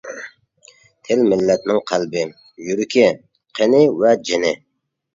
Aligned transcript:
تىل-مىللەتنىڭ 1.09 1.83
قەلبى، 1.93 2.25
يۈرىكى، 2.71 3.07
قېنى 3.61 3.87
ۋە 4.03 4.19
جېنى. 4.29 4.61